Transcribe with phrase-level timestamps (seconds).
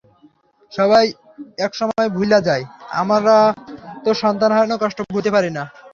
[0.71, 1.05] সবাই
[1.65, 2.63] একসময় ভুইল্যা যায়,
[3.01, 3.35] আমরা
[4.03, 5.63] তো সন্তান হারানোর কষ্ট ভুলতে পারি না।